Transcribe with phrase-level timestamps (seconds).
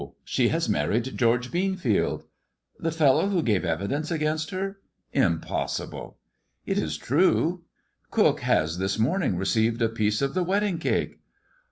[0.25, 2.23] She has married George Beanfield."
[2.79, 4.79] The fellow who gave evidence against her?
[5.13, 6.17] Im possible."
[6.65, 7.61] "It is true.
[8.09, 11.19] Cook has this morning received a piece of the wedding cake."